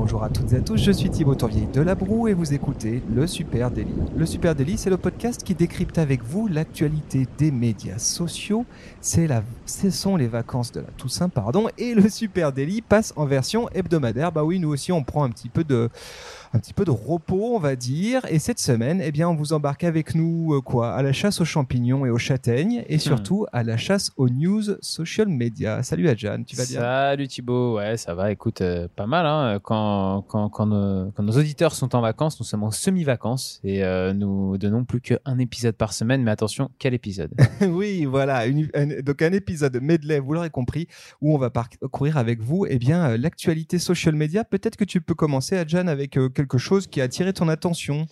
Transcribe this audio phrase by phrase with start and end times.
[0.00, 2.54] Bonjour à toutes et à tous, je suis Thibaut Tourvieille de La Broue et vous
[2.54, 3.90] écoutez Le Super Daily.
[4.16, 8.64] Le Super Daily, c'est le podcast qui décrypte avec vous l'actualité des médias sociaux.
[9.00, 13.12] C'est la, ce sont les vacances de la Toussaint, pardon, et le Super Daily passe
[13.16, 14.30] en version hebdomadaire.
[14.30, 15.90] Bah oui, nous aussi, on prend un petit peu de,
[16.54, 18.22] un petit peu de repos, on va dire.
[18.28, 21.40] Et cette semaine, eh bien, on vous embarque avec nous euh, quoi À la chasse
[21.40, 25.82] aux champignons et aux châtaignes, et surtout à la chasse aux news social media.
[25.82, 26.80] Salut Adjan, tu vas bien?
[26.80, 28.30] Salut Thibaut, ouais, ça va.
[28.30, 29.26] Écoute, euh, pas mal.
[29.26, 29.87] Hein, quand,
[30.28, 34.12] quand, quand, nos, quand, nos, auditeurs sont en vacances, nous sommes en semi-vacances et euh,
[34.12, 36.22] nous donnons plus qu'un épisode par semaine.
[36.22, 37.32] Mais attention, quel épisode?
[37.68, 38.46] Oui, voilà.
[38.46, 40.88] Une, un, donc un épisode medley, vous l'aurez compris,
[41.20, 44.44] où on va parcourir avec vous, eh bien, l'actualité social media.
[44.44, 48.06] Peut-être que tu peux commencer, Adjan, avec quelque chose qui a attiré ton attention.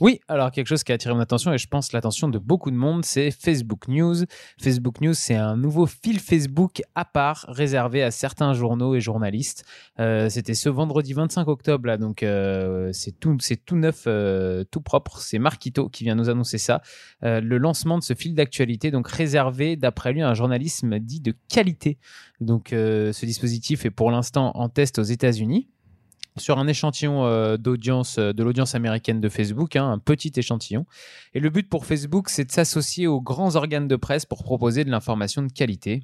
[0.00, 2.70] Oui, alors quelque chose qui a attiré mon attention et je pense l'attention de beaucoup
[2.70, 4.16] de monde, c'est Facebook News.
[4.60, 9.64] Facebook News, c'est un nouveau fil Facebook à part réservé à certains journaux et journalistes.
[9.98, 13.36] Euh, C'était ce vendredi 25 octobre donc euh, c'est tout,
[13.72, 15.18] neuf, euh, tout propre.
[15.18, 16.82] C'est Marquito qui vient nous annoncer ça.
[17.24, 21.20] Euh, le lancement de ce fil d'actualité, donc réservé d'après lui à un journalisme dit
[21.20, 21.98] de qualité.
[22.40, 25.68] Donc ce dispositif est pour l'instant en test aux États-Unis
[26.38, 30.86] sur un échantillon d'audience de l'audience américaine de Facebook, hein, un petit échantillon.
[31.34, 34.84] Et le but pour Facebook, c'est de s'associer aux grands organes de presse pour proposer
[34.84, 36.02] de l'information de qualité.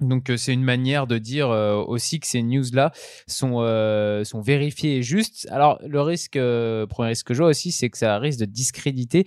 [0.00, 2.92] Donc c'est une manière de dire aussi que ces news-là
[3.26, 3.58] sont,
[4.24, 5.48] sont vérifiées et justes.
[5.50, 8.44] Alors le risque, euh, premier risque que je vois aussi, c'est que ça risque de
[8.44, 9.24] discréditer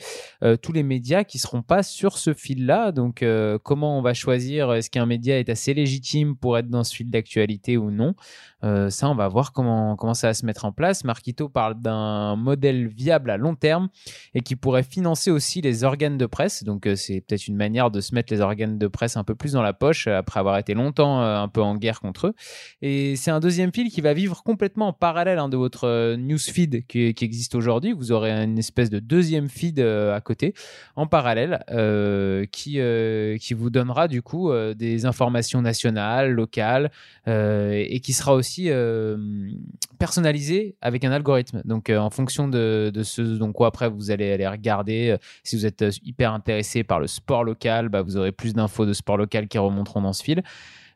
[0.62, 2.92] tous les médias qui seront pas sur ce fil-là.
[2.92, 3.26] Donc
[3.64, 7.10] comment on va choisir Est-ce qu'un média est assez légitime pour être dans ce fil
[7.10, 8.16] d'actualité ou non?
[8.62, 11.04] Ça, on va voir comment, comment ça va se mettre en place.
[11.04, 13.90] Marquito parle d'un modèle viable à long terme
[14.34, 16.64] et qui pourrait financer aussi les organes de presse.
[16.64, 19.54] Donc c'est peut-être une manière de se mettre les organes de presse un peu plus
[19.54, 22.34] dans la poche après avoir été longtemps euh, un peu en guerre contre eux.
[22.82, 26.16] Et c'est un deuxième fil qui va vivre complètement en parallèle hein, de votre euh,
[26.18, 27.94] newsfeed qui, qui existe aujourd'hui.
[27.94, 30.54] Vous aurez une espèce de deuxième feed euh, à côté,
[30.96, 36.92] en parallèle, euh, qui, euh, qui vous donnera du coup euh, des informations nationales, locales,
[37.28, 38.51] et qui sera aussi
[40.00, 41.62] personnalisé avec un algorithme.
[41.66, 45.16] Donc en fonction de, ce donc quoi après vous allez aller regarder.
[45.44, 48.94] si vous êtes hyper intéressé par le sport local, bah, vous aurez plus d'infos de
[48.94, 50.44] sport local qui remonteront dans ce fil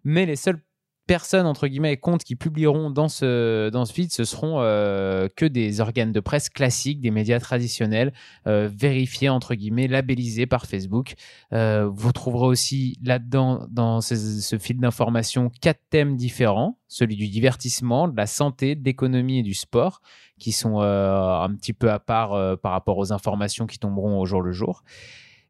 [0.05, 0.61] mais les seules
[1.07, 5.27] personnes entre guillemets et comptes qui publieront dans ce dans ce feed ce seront euh,
[5.35, 8.13] que des organes de presse classiques des médias traditionnels
[8.47, 11.13] euh, vérifiés entre guillemets labellisés par Facebook.
[11.53, 16.79] Euh, vous trouverez aussi là-dedans dans ce, ce fil d'information quatre thèmes différents.
[16.87, 20.01] Celui du divertissement de la santé de l'économie et du sport
[20.39, 24.41] qui sont un petit peu à part par rapport aux informations qui tomberont au jour
[24.41, 24.83] le jour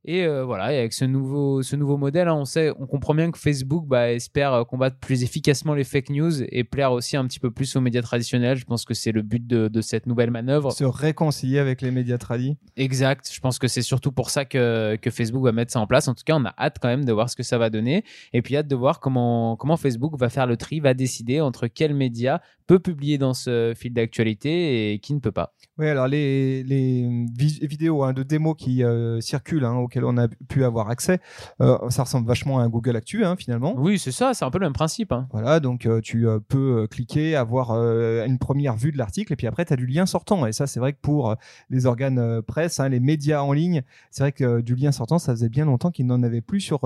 [0.08, 3.16] et euh, voilà, et avec ce nouveau, ce nouveau modèle, hein, on sait, on comprend
[3.16, 7.18] bien que Facebook bah, espère euh, combattre plus efficacement les fake news et plaire aussi
[7.18, 8.56] un petit peu plus aux médias traditionnels.
[8.56, 10.72] Je pense que c'est le but de, de, cette nouvelle manœuvre.
[10.72, 12.56] Se réconcilier avec les médias tradis.
[12.78, 13.28] Exact.
[13.34, 16.08] Je pense que c'est surtout pour ça que, que Facebook va mettre ça en place.
[16.08, 18.04] En tout cas, on a hâte quand même de voir ce que ça va donner.
[18.32, 21.66] Et puis hâte de voir comment, comment Facebook va faire le tri, va décider entre
[21.66, 25.54] quels médias peut publier dans ce fil d'actualité et qui ne peut pas.
[25.78, 30.30] Oui, alors les, les vidéos hein, de démos qui euh, circulent, hein, auxquelles on a
[30.48, 31.20] pu avoir accès,
[31.62, 33.76] euh, ça ressemble vachement à un Google Actu hein, finalement.
[33.78, 35.14] Oui, c'est ça, c'est un peu le même principe.
[35.32, 39.66] Voilà, donc euh, tu peux cliquer, avoir une première vue de l'article et puis après
[39.66, 40.46] tu as du lien sortant.
[40.46, 41.36] Et ça, c'est vrai que pour
[41.70, 45.50] les organes presse, les médias en ligne, c'est vrai que du lien sortant, ça faisait
[45.50, 46.82] bien longtemps qu'ils n'en avaient plus sur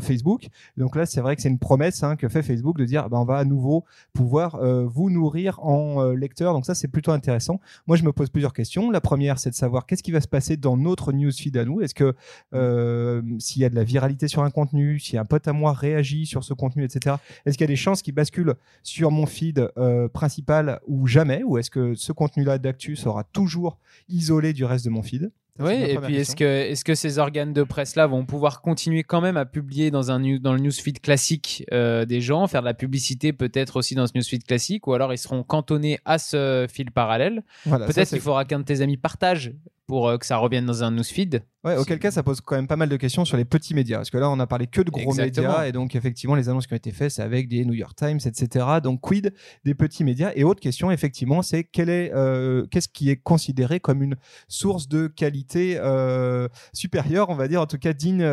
[0.00, 0.48] Facebook.
[0.76, 3.24] Donc là, c'est vrai que c'est une promesse que fait Facebook de dire bah, on
[3.24, 6.52] va à nouveau pouvoir vous nourrir en lecteur.
[6.54, 7.60] Donc ça, c'est plutôt intéressant.
[7.86, 8.90] Moi, je me pose plusieurs questions.
[8.90, 11.80] La première, c'est de savoir qu'est-ce qui va se passer dans notre newsfeed à nous.
[11.80, 12.14] Est-ce que
[12.54, 15.72] euh, s'il y a de la viralité sur un contenu, si un pote à moi
[15.72, 17.16] réagit sur ce contenu, etc.
[17.44, 21.42] Est-ce qu'il y a des chances qu'il bascule sur mon feed euh, principal ou jamais?
[21.42, 23.78] Ou est-ce que ce contenu-là d'actu sera toujours
[24.08, 25.30] isolé du reste de mon feed?
[25.58, 29.20] Oui, et puis est-ce que, est-ce que ces organes de presse-là vont pouvoir continuer quand
[29.20, 32.74] même à publier dans, un dans le newsfeed classique euh, des gens, faire de la
[32.74, 36.90] publicité peut-être aussi dans ce newsfeed classique, ou alors ils seront cantonnés à ce fil
[36.90, 37.42] parallèle?
[37.66, 39.52] Voilà, Peut-être qu'il faudra qu'un de tes amis partage
[39.88, 41.42] pour euh, que ça revienne dans un newsfeed.
[41.64, 43.96] Ouais, auquel cas ça pose quand même pas mal de questions sur les petits médias,
[43.96, 45.48] parce que là on a parlé que de gros Exactement.
[45.48, 47.96] médias, et donc effectivement les annonces qui ont été faites c'est avec des New York
[47.96, 48.66] Times, etc.
[48.80, 50.30] Donc quid des petits médias?
[50.36, 54.14] Et autre question effectivement c'est quel est euh, qu'est-ce qui est considéré comme une
[54.46, 58.24] source de qualité euh, supérieure, on va dire en tout cas digne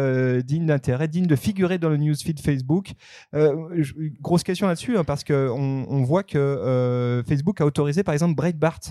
[0.42, 2.92] digne d'intérêt, digne de figurer dans le newsfeed Facebook?
[4.22, 8.82] Grosse question là-dessus hein, parce que on, voit que Facebook a autorisé par exemple Breitbart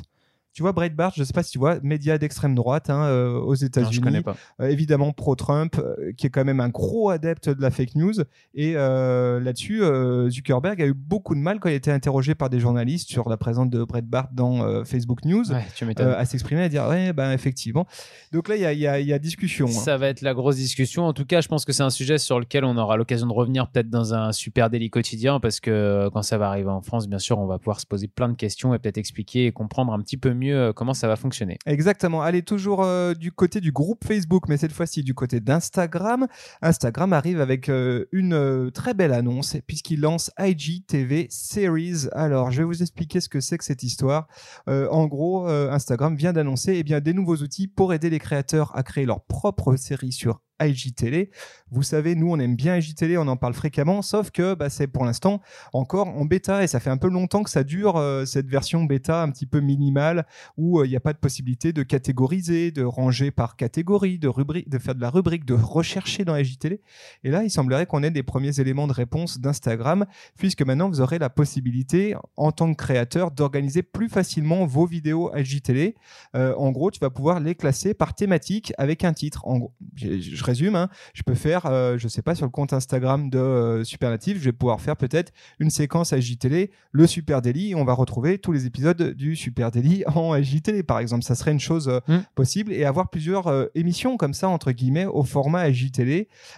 [0.55, 3.55] tu vois Breitbart, je sais pas si tu vois, média d'extrême droite hein, euh, aux
[3.55, 4.37] États-Unis, connais pas.
[4.61, 8.15] Euh, évidemment pro-Trump, euh, qui est quand même un gros adepte de la fake news.
[8.55, 9.83] Et euh, là-dessus,
[10.31, 13.29] Zuckerberg a eu beaucoup de mal quand il a été interrogé par des journalistes sur
[13.29, 15.51] la présence de Breitbart dans Facebook News.
[15.53, 16.09] Ouais, tu m'étonnes.
[16.09, 17.87] à s'exprimer, à dire ouais, ben effectivement.
[18.33, 19.67] Donc là, il y a, il y a- il y a discussion.
[19.67, 19.71] hein.
[19.71, 21.05] Ça va être la grosse discussion.
[21.05, 23.33] En tout cas, je pense que c'est un sujet sur lequel on aura l'occasion de
[23.33, 27.09] revenir peut-être dans un super délit quotidien parce que quand ça va arriver en France,
[27.09, 29.93] bien sûr, on va pouvoir se poser plein de questions et peut-être expliquer et comprendre
[29.93, 31.59] un petit peu mieux euh, comment ça va fonctionner.
[31.67, 32.23] Exactement.
[32.23, 36.27] Allez, toujours euh, du côté du groupe Facebook, mais cette fois-ci du côté d'Instagram.
[36.63, 42.09] Instagram arrive avec euh, une très belle annonce puisqu'il lance IGTV Series.
[42.13, 44.27] Alors, je vais vous expliquer ce que c'est que cette histoire.
[44.67, 48.83] En gros, Instagram vient d'annoncer eh bien, des nouveaux outils pour aider les créateurs à
[48.83, 51.31] créer leur propre série sur IGTV.
[51.71, 54.87] Vous savez, nous, on aime bien IGTV, on en parle fréquemment, sauf que bah, c'est
[54.87, 55.41] pour l'instant
[55.73, 58.85] encore en bêta et ça fait un peu longtemps que ça dure, euh, cette version
[58.85, 60.27] bêta un petit peu minimale
[60.57, 64.31] où euh, il n'y a pas de possibilité de catégoriser, de ranger par catégorie, de,
[64.67, 66.81] de faire de la rubrique, de rechercher dans IGTV.
[67.25, 70.07] Et là, il semblerait qu'on ait des premiers éléments de réponse d'Instagram,
[70.39, 75.35] puisque maintenant, vous aurez la possibilité, en tant que créateur, d'organiser plus facilement vos vidéos
[75.35, 75.95] IGTV.
[76.35, 79.47] Euh, en gros, tu vas pouvoir les classer par thématique avec un titre.
[79.47, 82.51] En gros, je, je résume, hein, je peux faire, euh, je sais pas, sur le
[82.51, 87.43] compte Instagram de euh, Supernative, je vais pouvoir faire peut-être une séquence IGTV, le Super
[87.43, 91.25] Daily, et on va retrouver tous les épisodes du Super Daily en IGTV, par exemple.
[91.25, 92.19] Ça serait une chose euh, Mm.
[92.35, 95.65] possible et avoir plusieurs euh, émissions comme ça, entre guillemets, au format.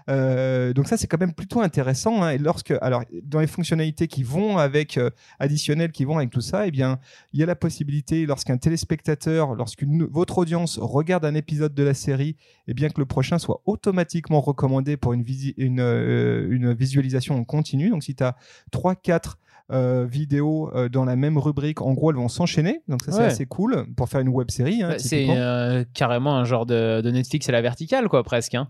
[0.08, 2.22] Euh, donc ça, c'est quand même plutôt intéressant.
[2.22, 2.30] hein.
[2.30, 4.98] Et lorsque, alors, dans les fonctionnalités qui vont avec,
[5.38, 6.98] additionnelles qui vont avec tout ça, eh bien,
[7.32, 11.94] il y a la possibilité, lorsqu'un téléspectateur, lorsqu'une votre audience regarde un épisode de la
[11.94, 17.36] série, eh bien que le prochain soit automatiquement recommandé pour une, visi- une, euh, visualisation
[17.36, 17.90] en continu.
[17.90, 18.36] Donc si tu as
[18.72, 19.36] 3-4
[19.72, 22.82] euh, vidéos euh, dans la même rubrique, en gros, elles vont s'enchaîner.
[22.88, 23.24] Donc ça, c'est Ouais.
[23.26, 24.82] assez cool pour faire une web série.
[24.82, 28.54] hein, Bah, c'est euh, carrément un genre de, de Netflix à la verticale, quoi, presque.
[28.54, 28.68] hein.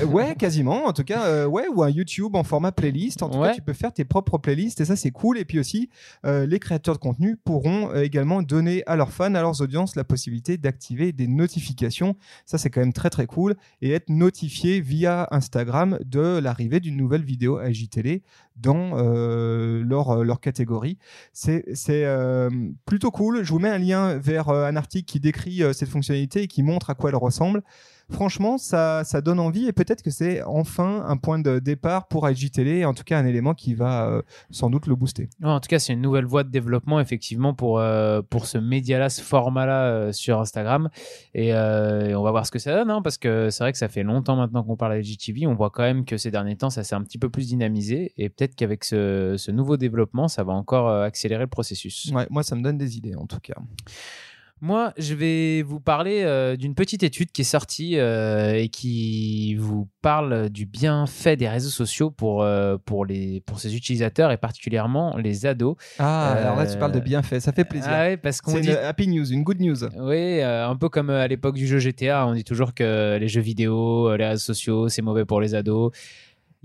[0.00, 0.84] Euh, ouais, quasiment.
[0.86, 3.22] En tout cas, ouais, ou un YouTube en format playlist.
[3.22, 3.48] En tout Ouais.
[3.48, 5.38] cas, tu peux faire tes propres playlists et ça, c'est cool.
[5.38, 5.90] Et puis aussi,
[6.24, 10.56] les créateurs de contenu pourront également donner à leurs fans, à leurs audiences, la possibilité
[10.58, 12.16] d'activer des notifications.
[12.44, 16.96] Ça, c'est quand même très très cool et être notifié via Instagram de l'arrivée d'une
[16.96, 18.22] nouvelle vidéo IGTV
[18.56, 20.98] dans euh, leur, euh, leur catégorie.
[21.32, 22.50] C'est euh,
[22.86, 23.44] plutôt cool.
[23.44, 26.62] Je vous mets un lien vers euh, un article qui décrit cette fonctionnalité et qui
[26.62, 27.62] montre à quoi elle ressemble.
[28.10, 32.28] Franchement, ça, ça donne envie et peut-être que c'est enfin un point de départ pour
[32.28, 35.28] IGTV, en tout cas un élément qui va euh, sans doute le booster.
[35.42, 38.58] Ouais, en tout cas, c'est une nouvelle voie de développement, effectivement, pour, euh, pour ce
[38.58, 40.88] média-là, ce format-là euh, sur Instagram.
[41.34, 43.78] Et, et on va voir ce que ça donne, hein, parce que c'est vrai que
[43.78, 45.48] ça fait longtemps maintenant qu'on parle de GTV.
[45.48, 48.12] On voit quand même que ces derniers temps, ça s'est un petit peu plus dynamisé.
[48.16, 52.12] Et peut-être qu'avec ce, ce nouveau développement, ça va encore accélérer le processus.
[52.14, 53.56] Ouais, moi, ça me donne des idées en tout cas.
[54.62, 59.54] Moi, je vais vous parler euh, d'une petite étude qui est sortie euh, et qui
[59.56, 64.38] vous parle du bienfait des réseaux sociaux pour, euh, pour, les, pour ses utilisateurs et
[64.38, 65.76] particulièrement les ados.
[65.98, 67.90] Ah, alors là, tu parles de bienfait, ça fait plaisir.
[67.92, 69.84] Ah ouais, parce qu'on c'est dit une happy news, une good news.
[69.98, 73.42] Oui, un peu comme à l'époque du jeu GTA, on dit toujours que les jeux
[73.42, 75.92] vidéo, les réseaux sociaux, c'est mauvais pour les ados.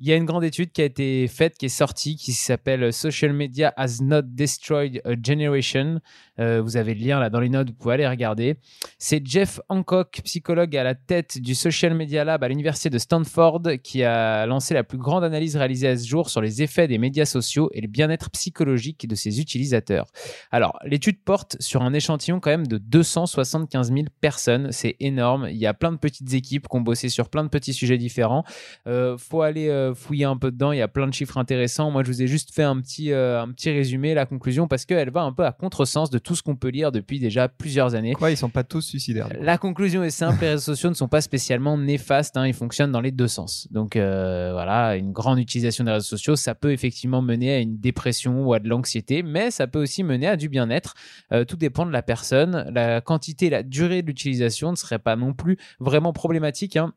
[0.03, 2.91] Il y a une grande étude qui a été faite, qui est sortie, qui s'appelle
[2.91, 5.99] Social Media Has Not Destroyed a Generation.
[6.41, 8.57] Euh, vous avez le lien là dans les notes, vous pouvez aller regarder.
[8.97, 13.61] C'est Jeff Hancock, psychologue à la tête du Social Media Lab à l'université de Stanford,
[13.83, 16.97] qui a lancé la plus grande analyse réalisée à ce jour sur les effets des
[16.97, 20.07] médias sociaux et le bien-être psychologique de ses utilisateurs.
[20.51, 24.71] Alors, l'étude porte sur un échantillon quand même de 275 000 personnes.
[24.71, 25.47] C'est énorme.
[25.49, 27.97] Il y a plein de petites équipes qui ont bossé sur plein de petits sujets
[27.97, 28.43] différents.
[28.87, 30.71] Euh, faut aller euh, fouiller un peu dedans.
[30.71, 31.91] Il y a plein de chiffres intéressants.
[31.91, 34.85] Moi, je vous ai juste fait un petit, euh, un petit résumé, la conclusion, parce
[34.85, 37.93] qu'elle va un peu à contresens de tout ce qu'on peut lire depuis déjà plusieurs
[37.93, 38.13] années.
[38.13, 39.27] Quoi, ils sont pas tous suicidaires.
[39.41, 42.93] La conclusion est simple, les réseaux sociaux ne sont pas spécialement néfastes, hein, ils fonctionnent
[42.93, 43.67] dans les deux sens.
[43.69, 47.77] Donc euh, voilà, une grande utilisation des réseaux sociaux, ça peut effectivement mener à une
[47.79, 50.93] dépression ou à de l'anxiété, mais ça peut aussi mener à du bien-être.
[51.33, 52.71] Euh, tout dépend de la personne.
[52.73, 56.77] La quantité, la durée de l'utilisation ne serait pas non plus vraiment problématique.
[56.77, 56.93] hein.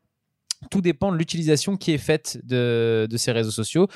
[0.69, 3.87] Tout dépend de l'utilisation qui est faite de, de ces réseaux sociaux.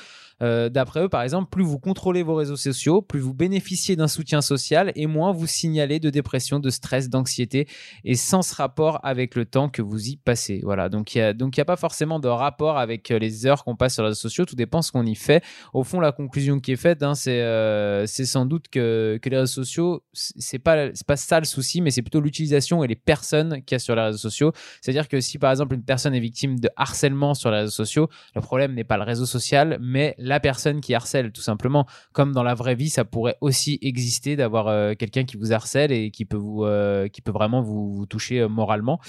[0.42, 4.08] Euh, D'après eux, par exemple, plus vous contrôlez vos réseaux sociaux, plus vous bénéficiez d'un
[4.08, 7.68] soutien social et moins vous signalez de dépression, de stress, d'anxiété
[8.04, 10.60] et sans ce rapport avec le temps que vous y passez.
[10.62, 10.88] Voilà.
[10.88, 13.94] Donc il y a a pas forcément de rapport avec euh, les heures qu'on passe
[13.94, 14.46] sur les réseaux sociaux.
[14.46, 15.42] Tout dépend ce qu'on y fait.
[15.74, 19.36] Au fond, la conclusion qui est faite, hein, c'est euh, sans doute que, que les
[19.36, 23.62] réseaux sociaux, c'est pas pas ça le souci, mais c'est plutôt l'utilisation et les personnes
[23.62, 24.52] qu'il y a sur les réseaux sociaux.
[24.80, 28.08] C'est-à-dire que si par exemple une personne est victime de harcèlement sur les réseaux sociaux,
[28.34, 31.86] le problème n'est pas le réseau social, mais la personne qui harcèle, tout simplement.
[32.12, 35.92] Comme dans la vraie vie, ça pourrait aussi exister d'avoir euh, quelqu'un qui vous harcèle
[35.92, 39.00] et qui peut, vous, euh, vraiment vous, toucher euh, moralement.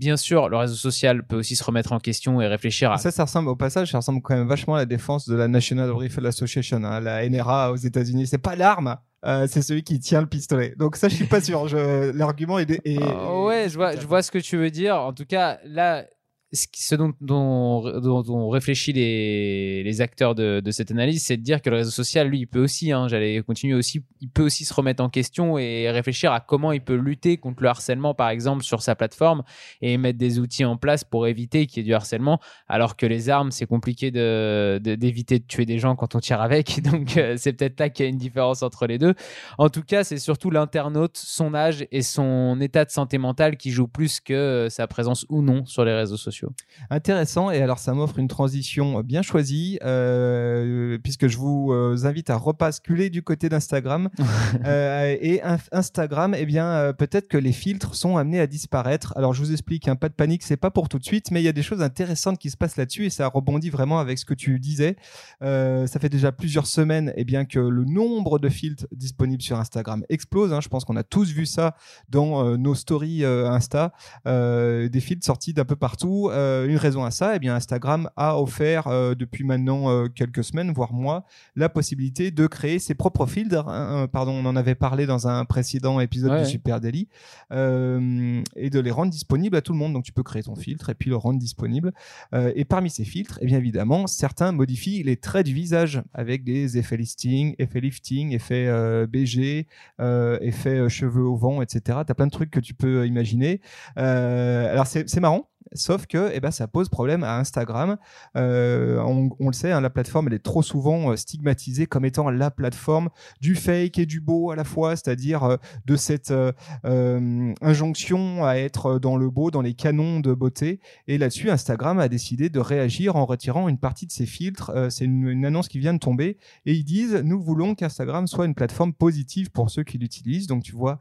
[0.00, 2.96] Bien sûr, le réseau social peut aussi se remettre en question et réfléchir à.
[2.96, 5.46] Ça, ça ressemble au passage, ça ressemble quand même vachement à la défense de la
[5.46, 8.26] National Rifle Association, hein, la NRA aux États-Unis.
[8.26, 10.74] C'est pas l'arme, euh, c'est celui qui tient le pistolet.
[10.78, 11.68] Donc ça, je suis pas sûr.
[11.68, 12.10] Je...
[12.16, 14.96] L'argument est, est- Ah ouais, je vois, je vois ce que tu veux dire.
[14.96, 16.06] En tout cas, là,
[16.52, 21.42] ce, dont, dont, dont on réfléchit les, les acteurs de, de cette analyse, c'est de
[21.42, 24.42] dire que le réseau social, lui, il peut aussi, hein, j'allais continuer aussi, il peut
[24.44, 28.14] aussi se remettre en question et réfléchir à comment il peut lutter contre le harcèlement,
[28.14, 29.42] par exemple, sur sa plateforme
[29.80, 32.38] et mettre des outils en place pour éviter qu'il y ait du harcèlement.
[32.68, 36.20] Alors que les armes, c'est compliqué de, de- d'éviter de tuer des gens quand on
[36.20, 36.82] tire avec.
[36.84, 39.14] Donc, euh, c'est peut-être là qu'il y a une différence entre les deux.
[39.58, 43.70] En tout cas, c'est surtout l'internaute, son âge et son état de santé mentale qui
[43.70, 46.50] joue plus que euh, sa présence ou non sur les réseaux sociaux.
[46.90, 51.72] Intéressant, et alors ça m'offre une transition bien choisie, euh, puisque je vous
[52.04, 54.09] invite à repasculer du côté d'Instagram.
[54.66, 59.12] Euh, et in- Instagram, eh bien, euh, peut-être que les filtres sont amenés à disparaître.
[59.16, 61.40] Alors je vous explique, hein, pas de panique, c'est pas pour tout de suite, mais
[61.40, 64.18] il y a des choses intéressantes qui se passent là-dessus, et ça rebondit vraiment avec
[64.18, 64.96] ce que tu disais.
[65.42, 69.58] Euh, ça fait déjà plusieurs semaines eh bien, que le nombre de filtres disponibles sur
[69.58, 70.52] Instagram explose.
[70.52, 70.60] hein.
[70.60, 71.76] Je pense qu'on a tous vu ça
[72.08, 73.92] dans nos stories Insta,
[74.26, 76.30] des filtres sortis d'un peu partout.
[76.30, 81.24] Une raison à ça, eh bien, Instagram a offert depuis maintenant quelques semaines, voire mois,
[81.56, 83.68] la possibilité de créer ses propres filtres.
[83.68, 83.99] hein.
[84.00, 86.40] Euh, pardon, on en avait parlé dans un précédent épisode Ouais.
[86.40, 87.08] de Super Daily,
[87.52, 89.92] euh, et de les rendre disponibles à tout le monde.
[89.92, 91.92] Donc tu peux créer ton filtre et puis le rendre disponible.
[92.34, 96.44] Euh, et parmi ces filtres, eh bien évidemment, certains modifient les traits du visage avec
[96.44, 99.66] des effets listing, effets lifting, effets euh, BG,
[99.98, 101.98] effets cheveux au vent, etc.
[102.06, 103.60] Tu as plein de trucs que tu peux imaginer.
[103.96, 105.48] Alors c'est marrant.
[105.72, 107.96] Sauf que eh ben, ça pose problème à Instagram.
[108.36, 112.04] Euh, on, on le sait, hein, la plateforme elle est trop souvent euh, stigmatisée comme
[112.04, 113.08] étant la plateforme
[113.40, 118.54] du fake et du beau à la fois, c'est-à-dire euh, de cette euh, injonction à
[118.54, 120.80] être dans le beau, dans les canons de beauté.
[121.06, 124.70] Et là-dessus, Instagram a décidé de réagir en retirant une partie de ses filtres.
[124.74, 126.38] Euh, c'est une, une annonce qui vient de tomber.
[126.66, 130.46] Et ils disent, nous voulons qu'Instagram soit une plateforme positive pour ceux qui l'utilisent.
[130.48, 130.98] Donc tu vois,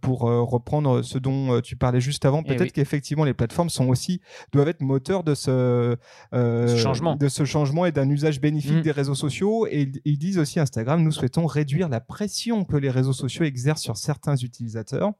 [0.00, 2.72] pour reprendre ce dont tu parlais juste avant, Eh peut-être oui.
[2.72, 3.95] qu'effectivement les plateformes sont aussi
[4.52, 5.96] doivent être moteurs de ce,
[6.34, 7.16] euh, Ce changement.
[7.16, 8.82] de ce changement et d'un usage bénéfique Mm.
[8.82, 9.66] des réseaux sociaux.
[9.70, 13.82] Et ils disent aussi Instagram, nous souhaitons réduire la pression que les réseaux sociaux exercent
[13.82, 15.12] sur certains utilisateurs.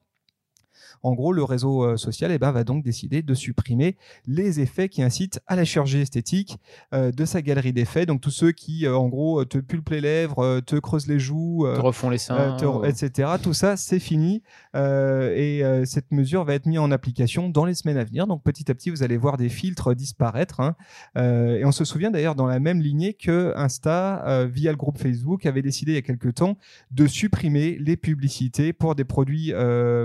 [1.03, 4.88] En gros, le réseau euh, social eh ben, va donc décider de supprimer les effets
[4.88, 6.59] qui incitent à la chirurgie esthétique
[6.95, 8.07] euh, de sa galerie d'effets.
[8.07, 11.67] Donc tous ceux qui, euh, en gros, te pulpent les lèvres, te creusent les joues,
[11.75, 12.57] Te refont les seins.
[12.57, 13.29] te- ou- etc.
[13.43, 14.43] Tout ça, c'est fini.
[14.75, 18.26] Et cette mesure va être mise en application dans les semaines à venir.
[18.26, 20.61] Donc petit à petit, vous allez voir des filtres disparaître.
[20.61, 20.75] hein.
[21.17, 25.47] Et on se souvient d'ailleurs dans la même lignée que Insta, via le groupe Facebook,
[25.47, 26.57] avait décidé il y a quelque temps
[26.91, 29.53] de supprimer les publicités pour des produits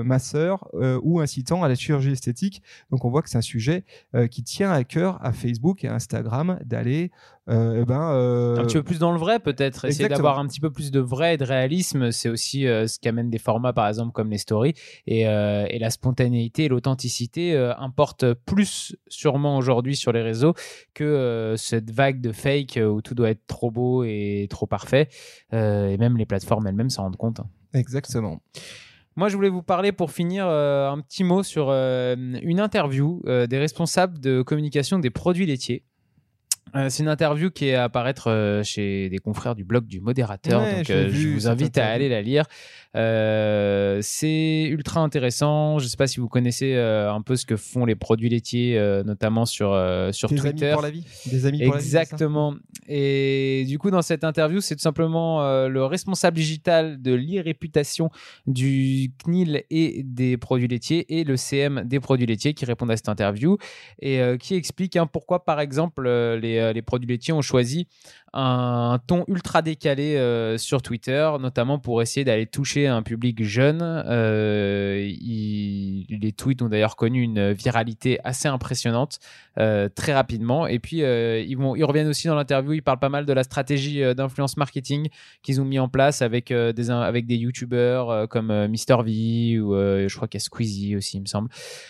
[0.04, 2.62] masseurs euh, ou incitant à la chirurgie esthétique.
[2.90, 3.86] Donc on voit que c'est un sujet
[4.16, 7.12] euh, qui tient à cœur à Facebook et à Instagram d'aller
[7.50, 9.86] euh, eh ben, euh, Un petit peu plus dans le vrai, peut-être.
[9.86, 13.00] Essayer d'avoir un petit peu plus de vrai et de réalisme, c'est aussi euh, ce
[13.00, 14.74] qui amène des formats, par exemple, comme les stories.
[15.08, 20.54] Et, euh, et la spontanéité et l'authenticité importent plus, sûrement aujourd'hui, sur les réseaux
[20.94, 25.10] que cette vague de fake où tout doit être trop beau et trop parfait.
[25.52, 27.40] Et même les plateformes elles-mêmes s'en rendent compte.
[27.40, 27.48] hein.
[27.74, 28.42] Exactement.
[29.18, 33.22] Moi, je voulais vous parler pour finir euh, un petit mot sur euh, une interview
[33.26, 35.84] euh, des responsables de communication des produits laitiers.
[36.76, 40.00] Euh, c'est une interview qui est à apparaître euh, chez des confrères du blog du
[40.00, 40.62] modérateur.
[40.62, 42.46] Ouais, donc, je euh, je vous invite à aller la lire.
[42.94, 45.80] C'est ultra intéressant.
[45.80, 48.80] Je ne sais pas si vous connaissez un peu ce que font les produits laitiers,
[49.06, 49.70] notamment sur,
[50.12, 50.66] sur Des Twitter.
[50.68, 51.06] amis pour la vie.
[51.26, 51.86] Des amis pour la vie.
[51.86, 52.56] Exactement.
[52.88, 58.10] Et du coup, dans cette interview, c'est tout simplement le responsable digital de l'e-réputation
[58.46, 62.98] du CNIL et des produits laitiers et le CM des produits laitiers qui répondent à
[62.98, 63.58] cette interview
[64.02, 67.88] et qui explique hein, pourquoi, par exemple, euh, les, euh, les produits laitiers ont choisi
[68.34, 73.82] un ton ultra décalé euh, sur Twitter, notamment pour essayer d'aller toucher un public jeune.
[73.82, 79.20] Euh, il- les tweets ont d'ailleurs connu une viralité assez impressionnante
[79.60, 80.66] euh, très rapidement.
[80.68, 83.34] Et puis, euh, ils, vont, ils reviennent aussi dans l'interview, ils parlent pas mal de
[83.34, 85.10] la stratégie euh, d'influence marketing
[85.42, 89.76] qu'ils ont mis en place avec, euh, des, avec des youtubeurs comme euh, MrV ou
[89.76, 91.50] euh, je crois qu'il y a Squeezie aussi, il me semble.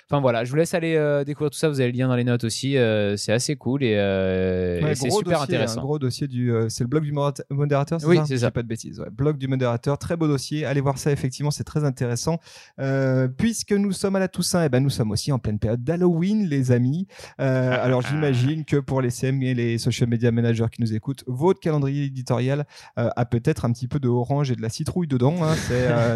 [0.10, 0.96] Enfin voilà, je vous laisse aller
[1.26, 2.78] découvrir tout ça, vous avez le lien dans les notes aussi.
[2.78, 5.80] euh, c'est assez cool et, euh, Ouais, et c'est super dossier, intéressant.
[5.80, 8.50] Un gros dossier du, euh, c'est le blog du modérateur- Oui, c'est ça.
[8.52, 9.00] pas de bêtises.
[9.00, 9.10] ouais.
[9.12, 10.66] Blog du modérateur, très beau dossier.
[10.66, 12.40] Allez voir ça, effectivement, c'est très intéressant.
[12.80, 15.84] Euh, puisque nous sommes à la Toussaint, et ben nous sommes aussi en pleine période
[15.84, 17.06] d'Halloween, les amis.
[17.40, 21.24] Euh, alors j'imagine que pour les CM et les social media managers qui nous écoutent,
[21.28, 25.36] votre calendrier éditorial a peut-être un petit peu de orange et de la citrouille dedans.
[25.44, 25.56] hein.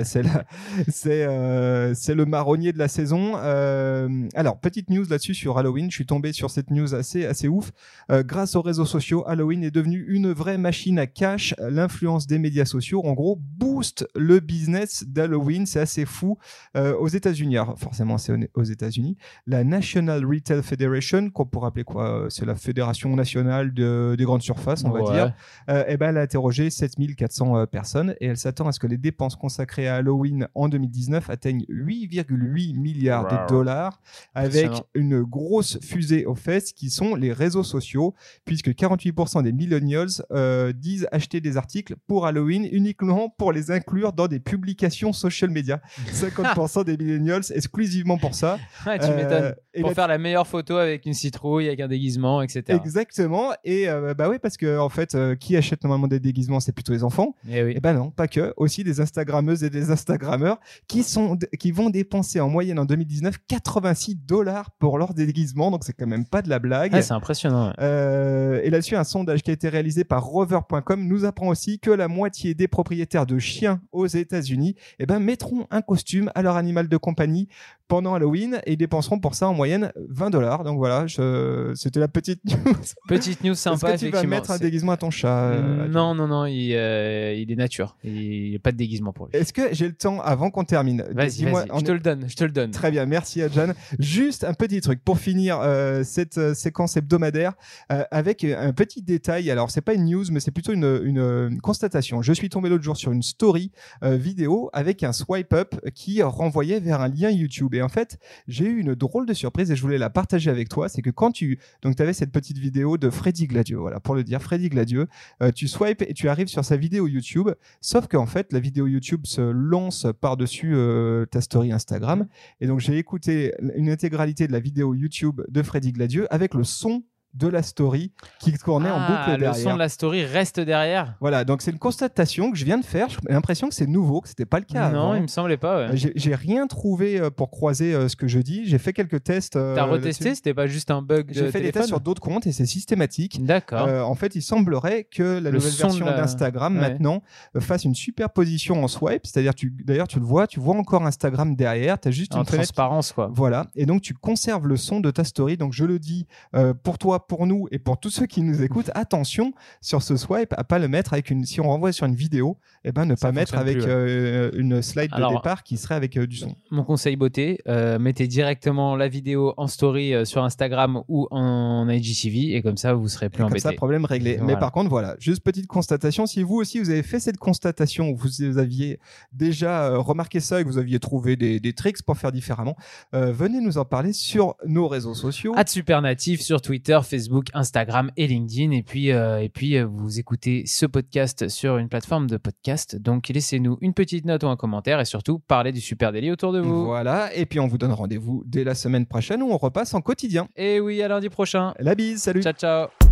[0.03, 0.23] C'est
[0.89, 3.35] c'est le marronnier de la saison.
[3.35, 5.89] Alors petite news là-dessus sur Halloween.
[5.91, 7.71] Je suis tombé sur cette news assez assez ouf.
[8.09, 11.53] Grâce aux réseaux sociaux, Halloween est devenu une vraie machine à cash.
[11.59, 15.65] L'influence des médias sociaux, en gros, booste le business d'Halloween.
[15.65, 16.37] C'est assez fou.
[16.75, 21.83] Euh, aux États-Unis, alors forcément, c'est aux États-Unis, la National Retail Federation, qu'on pourrait appeler
[21.83, 25.11] quoi euh, C'est la fédération nationale de- des grandes surfaces, on va Ouais.
[25.13, 25.33] dire.
[25.69, 28.87] Euh, eh ben, elle a interrogé 7400 euh, personnes et elle s'attend à ce que
[28.87, 33.29] les dépenses consacrées à Halloween en 2019 atteignent 8,8 milliards Wow.
[33.29, 34.01] de dollars
[34.33, 38.13] avec une grosse fusée aux fesses qui sont les réseaux sociaux
[38.45, 39.51] puisque 48% des
[39.95, 45.13] millennials euh, disent acheter des articles pour Halloween uniquement pour les inclure dans des publications
[45.13, 45.81] social media.
[46.13, 48.57] 50% des millennials exclusivement pour ça.
[48.85, 49.55] Ouais, tu Euh, m'étonnes.
[49.73, 52.63] et Pour là- faire la meilleure photo avec une citrouille, avec un déguisement, etc.
[52.83, 53.51] Exactement.
[53.63, 56.93] Et euh, bah oui, parce que en fait, qui achète normalement des déguisements, c'est plutôt
[56.93, 57.35] les enfants.
[57.49, 57.73] Eh oui.
[57.75, 58.53] Et ben non, pas que.
[58.57, 63.35] Aussi des Instagrammeuses et des Instagrammeurs qui sont qui vont dépenser en moyenne en 2019
[63.47, 65.71] 86 dollars pour leur déguisement.
[65.71, 66.99] Donc c'est quand même pas de la blague.
[67.01, 67.67] C'est impressionnant.
[67.69, 67.73] ouais.
[67.79, 71.91] Euh, et là-dessus, un sondage qui a été réalisé par Rover.com nous apprend aussi que
[71.91, 76.55] la moitié des propriétaires de chiens aux États-Unis eh ben, mettront un costume à leur
[76.55, 77.47] animal de compagnie
[77.87, 80.63] pendant Halloween et dépenseront pour ça en moyenne 20 dollars.
[80.63, 81.71] Donc voilà, je...
[81.75, 82.73] c'était la petite news.
[83.07, 86.15] Petite news sympa, Est-ce que tu vas mettre un déguisement à ton chat euh, Non,
[86.15, 87.97] non, non, il, euh, il est nature.
[88.03, 89.35] Il n'y a pas de déguisement pour lui.
[89.35, 92.35] Est-ce que j'ai le temps avant qu'on termine Vas-y, on je te le donne, je
[92.35, 92.71] te le donne.
[92.71, 93.73] Très bien, merci Adjan.
[93.99, 97.53] Juste un petit truc pour finir euh, cette séquence hebdomadaire
[97.89, 99.51] avec un petit détail.
[99.51, 102.21] Alors c'est pas une news, mais c'est plutôt une, une, une constatation.
[102.21, 106.79] Je suis tombé l'autre jour sur une story vidéo avec un swipe up qui renvoyait
[106.79, 107.74] vers un lien YouTube.
[107.75, 108.17] Et en fait,
[108.47, 110.89] j'ai eu une drôle de surprise et je voulais la partager avec toi.
[110.89, 114.15] C'est que quand tu donc tu avais cette petite vidéo de Freddy Gladieux, voilà pour
[114.15, 115.07] le dire, Freddy Gladieux,
[115.41, 117.49] euh, tu swipes et tu arrives sur sa vidéo YouTube.
[117.81, 122.27] Sauf qu'en fait, la vidéo YouTube se lance par-dessus euh, ta story Instagram.
[122.61, 126.63] Et donc, j'ai écouté une intégralité de la vidéo YouTube de Freddy Gladieux avec le
[126.63, 127.03] son
[127.35, 129.55] de la story qui tournait en Ah, boucle le derrière.
[129.55, 131.15] son de la story reste derrière.
[131.19, 133.07] Voilà, donc c'est une constatation que je viens de faire.
[133.09, 135.15] J'ai l'impression que c'est nouveau, que c'était pas le cas non, avant.
[135.15, 135.87] il me semblait pas.
[135.87, 135.95] ouais.
[136.15, 138.63] J'ai rien trouvé euh, pour croiser euh, ce que je dis.
[138.65, 139.55] J'ai fait quelques tests.
[139.55, 140.33] euh, T'as retesté.
[140.35, 142.65] C'était pas juste un bug de J'ai fait des tests sur d'autres comptes et c'est
[142.65, 143.43] systématique.
[143.45, 143.87] D'accord.
[143.87, 146.81] Euh, en fait, il semblerait que la Le nouvelle version la- d'Instagram Ouais.
[146.81, 147.21] maintenant
[147.59, 151.55] fasse une superposition en swipe, c'est-à-dire tu d'ailleurs tu le vois, tu vois encore Instagram
[151.55, 153.29] derrière, tu as juste en une fenêtre transparence, quoi.
[153.33, 155.57] voilà, et donc tu conserves le son de ta story.
[155.57, 158.61] Donc je le dis euh, pour toi, pour nous et pour tous ceux qui nous
[158.61, 161.45] écoutent, attention sur ce swipe à pas le mettre avec une.
[161.45, 164.51] Si on renvoie sur une vidéo, eh ben ne Ça pas mettre avec plus, euh,
[164.55, 166.55] une slide Alors- de départ qui serait avec euh, du son.
[166.71, 171.87] Mon conseil beauté, euh, mettez directement la vidéo en story euh, sur Instagram ou en
[171.89, 173.61] IGTV et comme ça vous serez plus Comme embêté.
[173.61, 174.37] ça, problème réglé.
[174.37, 174.53] Voilà.
[174.53, 176.25] Mais par contre, voilà, juste petite constatation.
[176.25, 178.99] Si vous aussi, vous avez fait cette constatation, ou vous aviez
[179.31, 182.75] déjà euh, remarqué ça et que vous aviez trouvé des, des tricks pour faire différemment,
[183.13, 185.53] euh, venez nous en parler sur nos réseaux sociaux.
[185.55, 188.71] At Supernatif sur Twitter, Facebook, Instagram et LinkedIn.
[188.71, 192.95] Et puis, euh, et puis euh, vous écoutez ce podcast sur une plateforme de podcast.
[192.95, 196.51] Donc laissez-nous une petite note ou un commentaire et surtout parlez du Super Daily autour
[196.51, 196.85] de vous.
[196.85, 197.33] Voilà.
[197.35, 200.47] Et puis, on vous donne rendez-vous dès la semaine prochaine où on repasse en quotidien.
[200.55, 201.73] Et oui, à lundi prochain.
[201.79, 202.41] La bise, salut.
[202.41, 203.04] Ciao, ciao.